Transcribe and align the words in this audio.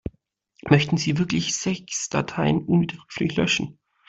Möchten 0.67 0.97
Sie 0.97 1.19
wirklich 1.19 1.55
sechs 1.55 2.09
Dateien 2.09 2.63
unwiderruflich 2.65 3.35
löschen? 3.35 3.77